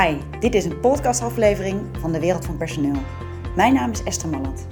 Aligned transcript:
Hi, 0.00 0.18
dit 0.40 0.54
is 0.54 0.64
een 0.64 0.80
podcastaflevering 0.80 1.98
van 2.00 2.12
de 2.12 2.20
Wereld 2.20 2.44
van 2.44 2.56
Personeel. 2.56 3.02
Mijn 3.56 3.74
naam 3.74 3.90
is 3.90 4.02
Esther 4.02 4.28
Malland. 4.28 4.66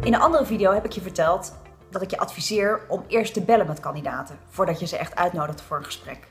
In 0.00 0.14
een 0.14 0.20
andere 0.20 0.46
video 0.46 0.72
heb 0.72 0.84
ik 0.84 0.92
je 0.92 1.00
verteld 1.00 1.54
dat 1.90 2.02
ik 2.02 2.10
je 2.10 2.18
adviseer 2.18 2.80
om 2.88 3.04
eerst 3.08 3.34
te 3.34 3.42
bellen 3.42 3.66
met 3.66 3.80
kandidaten 3.80 4.38
voordat 4.48 4.80
je 4.80 4.86
ze 4.86 4.96
echt 4.96 5.16
uitnodigt 5.16 5.62
voor 5.62 5.76
een 5.76 5.84
gesprek. 5.84 6.28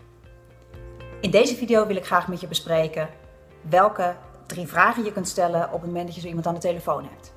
In 1.21 1.31
deze 1.31 1.55
video 1.55 1.87
wil 1.87 1.95
ik 1.95 2.05
graag 2.05 2.27
met 2.27 2.41
je 2.41 2.47
bespreken 2.47 3.09
welke 3.69 4.15
drie 4.45 4.67
vragen 4.67 5.03
je 5.03 5.11
kunt 5.11 5.27
stellen 5.27 5.65
op 5.65 5.81
het 5.81 5.85
moment 5.85 6.05
dat 6.05 6.15
je 6.15 6.21
zo 6.21 6.27
iemand 6.27 6.47
aan 6.47 6.53
de 6.53 6.59
telefoon 6.59 7.03
hebt. 7.03 7.33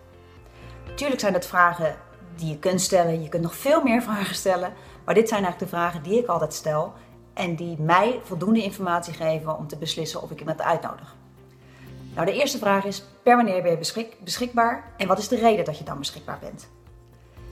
Tuurlijk 0.95 1.21
zijn 1.21 1.35
het 1.35 1.47
vragen 1.47 1.97
die 2.35 2.49
je 2.49 2.59
kunt 2.59 2.81
stellen, 2.81 3.23
je 3.23 3.29
kunt 3.29 3.43
nog 3.43 3.55
veel 3.55 3.83
meer 3.83 4.03
vragen 4.09 4.35
stellen, 4.35 4.73
maar 5.05 5.15
dit 5.15 5.29
zijn 5.29 5.45
eigenlijk 5.45 5.71
de 5.71 5.77
vragen 5.77 6.03
die 6.03 6.19
ik 6.19 6.27
altijd 6.27 6.55
stel 6.55 6.93
en 7.37 7.55
die 7.55 7.81
mij 7.81 8.21
voldoende 8.23 8.63
informatie 8.63 9.15
geven 9.15 9.57
om 9.57 9.67
te 9.67 9.77
beslissen 9.77 10.23
of 10.23 10.31
ik 10.31 10.39
iemand 10.39 10.63
uitnodig. 10.63 11.15
Nou, 12.15 12.27
de 12.27 12.33
eerste 12.33 12.59
vraag 12.59 12.85
is: 12.85 13.05
per 13.23 13.37
wanneer 13.37 13.63
ben 13.63 13.71
je 13.71 13.79
beschik 13.79 14.17
beschikbaar 14.21 14.93
en 14.97 15.07
wat 15.07 15.19
is 15.19 15.29
de 15.29 15.37
reden 15.37 15.65
dat 15.65 15.79
je 15.79 15.85
dan 15.85 15.99
beschikbaar 15.99 16.39
bent? 16.41 16.69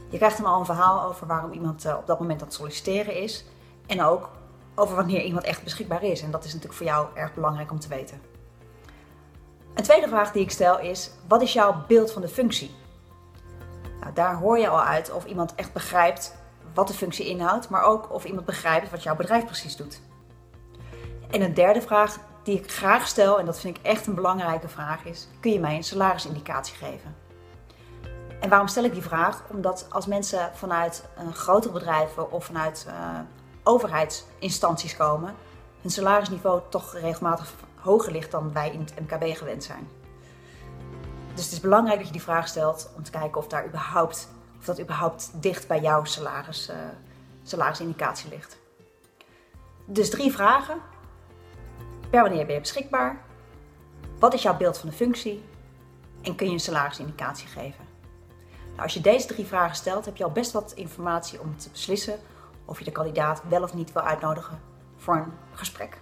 Je 0.09 0.17
krijgt 0.17 0.37
dan 0.37 0.47
al 0.47 0.59
een 0.59 0.65
verhaal 0.65 1.03
over 1.03 1.27
waarom 1.27 1.53
iemand 1.53 1.85
eh, 1.85 1.97
op 1.97 2.07
dat 2.07 2.21
moment 2.21 2.41
aan 2.41 2.47
het 2.47 2.57
solliciteren 2.57 3.23
is 3.23 3.45
en 3.87 4.03
ook 4.03 4.31
over 4.75 4.97
wanneer 4.97 5.23
iemand 5.23 5.45
echt 5.45 5.63
beschikbaar 5.63 6.03
is. 6.03 6.23
En 6.23 6.31
dat 6.31 6.45
is 6.45 6.53
natuurlijk 6.53 6.79
voor 6.79 6.87
jou 6.87 7.07
erg 7.15 7.35
belangrijk 7.35 7.71
om 7.71 7.81
te 7.81 7.89
weten. 7.89 8.21
Een 9.75 9.83
tweede 9.83 10.09
vraag 10.09 10.33
die 10.33 10.43
ik 10.43 10.51
stel 10.51 10.79
is: 10.79 11.11
wat 11.29 11.43
is 11.43 11.53
jouw 11.53 11.85
beeld 11.89 12.13
van 12.13 12.23
de 12.23 12.29
functie? 12.29 12.75
Nou, 14.01 14.13
daar 14.13 14.37
hoor 14.37 14.59
je 14.59 14.69
al 14.69 14.83
uit 14.83 15.13
of 15.13 15.25
iemand 15.25 15.55
echt 15.55 15.73
begrijpt 15.73 16.37
wat 16.75 16.89
de 16.89 16.95
functie 16.95 17.29
inhoudt, 17.29 17.69
maar 17.69 17.83
ook 17.83 18.13
of 18.13 18.25
iemand 18.25 18.47
begrijpt 18.47 18.91
wat 18.91 19.03
jouw 19.03 19.17
bedrijf 19.17 19.45
precies 19.45 19.77
doet. 19.77 20.01
En 21.31 21.41
een 21.43 21.55
derde 21.55 21.83
vraag 21.83 22.19
die 22.43 22.59
ik 22.59 22.73
graag 22.73 23.07
stel, 23.07 23.39
en 23.39 23.47
dat 23.47 23.61
vind 23.61 23.77
ik 23.77 23.85
echt 23.85 24.07
een 24.07 24.15
belangrijke 24.15 24.69
vraag, 24.69 25.05
is: 25.05 25.29
kun 25.41 25.53
je 25.53 25.61
mij 25.61 25.77
een 25.77 25.85
salarisindicatie 25.85 26.75
geven? 26.75 27.17
En 28.41 28.49
waarom 28.49 28.69
stel 28.69 28.85
ik 28.85 28.93
die 28.93 29.03
vraag? 29.03 29.43
Omdat 29.51 29.87
als 29.91 30.07
mensen 30.07 30.51
vanuit 30.55 31.05
grotere 31.33 31.73
bedrijven 31.73 32.33
of 32.33 32.45
vanuit 32.45 32.87
uh, 32.89 32.95
overheidsinstanties 33.63 34.97
komen, 34.97 35.35
hun 35.81 35.91
salarisniveau 35.91 36.61
toch 36.69 36.95
regelmatig 36.95 37.55
hoger 37.75 38.13
ligt 38.13 38.31
dan 38.31 38.53
wij 38.53 38.71
in 38.71 38.81
het 38.81 38.95
MKB 39.01 39.37
gewend 39.37 39.65
zijn. 39.65 39.89
Dus 41.35 41.45
het 41.45 41.53
is 41.53 41.61
belangrijk 41.61 41.97
dat 41.99 42.07
je 42.07 42.13
die 42.13 42.23
vraag 42.23 42.49
stelt 42.49 42.91
om 42.97 43.03
te 43.03 43.11
kijken 43.11 43.41
of 43.41 43.47
daar 43.47 43.67
überhaupt 43.67 44.29
of 44.69 44.75
dat 44.75 44.85
überhaupt 44.85 45.31
dicht 45.43 45.67
bij 45.69 45.81
jouw 45.81 46.05
salaris, 46.05 46.71
uh, 46.71 46.77
salarisindicatie 47.43 48.31
ligt. 48.31 48.59
Dus 49.85 50.11
drie 50.11 50.33
vragen. 50.33 50.81
Per 52.11 52.23
wanneer 52.23 52.47
ben 52.47 52.55
je 52.55 52.61
beschikbaar? 52.61 53.21
Wat 54.19 54.35
is 54.35 54.43
jouw 54.43 54.57
beeld 54.57 54.79
van 54.79 54.89
de 54.89 54.95
functie? 54.95 55.45
En 56.23 56.35
kun 56.35 56.47
je 56.47 56.53
een 56.53 56.61
salarisindicatie 56.61 57.49
geven? 57.49 57.85
Nou, 58.69 58.83
als 58.83 58.95
je 58.95 59.01
deze 59.01 59.27
drie 59.27 59.45
vragen 59.45 59.77
stelt, 59.77 60.05
heb 60.05 60.17
je 60.17 60.25
al 60.25 60.33
best 60.33 60.53
wat 60.53 60.73
informatie 60.73 61.41
om 61.41 61.57
te 61.57 61.71
beslissen 61.71 62.19
of 62.65 62.79
je 62.79 62.85
de 62.85 62.93
kandidaat 62.93 63.43
wel 63.49 63.63
of 63.63 63.75
niet 63.75 63.93
wil 63.93 64.03
uitnodigen 64.03 64.61
voor 64.97 65.17
een 65.17 65.33
gesprek. 65.53 66.01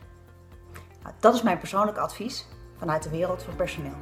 Nou, 1.02 1.14
dat 1.20 1.34
is 1.34 1.42
mijn 1.42 1.58
persoonlijke 1.58 2.00
advies 2.00 2.46
vanuit 2.78 3.02
de 3.02 3.10
wereld 3.10 3.42
van 3.42 3.56
personeel. 3.56 3.96